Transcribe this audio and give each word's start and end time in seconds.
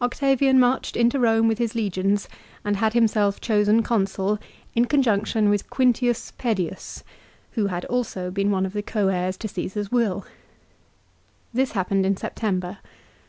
Octavian 0.00 0.58
marched 0.58 0.96
into 0.96 1.20
Rome 1.20 1.46
with 1.46 1.58
his 1.58 1.76
legions 1.76 2.28
and 2.64 2.78
had 2.78 2.94
himself 2.94 3.40
chosen 3.40 3.84
Consul 3.84 4.40
in 4.74 4.86
con 4.86 5.02
junction 5.02 5.48
with 5.48 5.70
Quintius 5.70 6.32
Pedius, 6.36 7.04
who 7.52 7.66
had 7.66 7.84
also 7.84 8.28
been 8.32 8.50
one 8.50 8.66
of 8.66 8.72
the 8.72 8.82
coheirs 8.82 9.36
to 9.38 9.46
Csesar's 9.46 9.92
will. 9.92 10.26
This 11.54 11.70
happened 11.78 12.04
in 12.04 12.16
September. 12.16 12.78